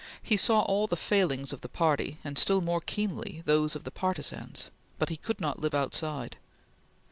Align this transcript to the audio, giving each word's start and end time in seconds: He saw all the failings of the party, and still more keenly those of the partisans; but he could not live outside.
He 0.23 0.35
saw 0.35 0.61
all 0.61 0.87
the 0.87 0.95
failings 0.95 1.53
of 1.53 1.61
the 1.61 1.69
party, 1.69 2.17
and 2.23 2.35
still 2.35 2.59
more 2.59 2.81
keenly 2.81 3.43
those 3.45 3.75
of 3.75 3.83
the 3.83 3.91
partisans; 3.91 4.71
but 4.97 5.09
he 5.09 5.15
could 5.15 5.39
not 5.39 5.59
live 5.59 5.75
outside. 5.75 6.37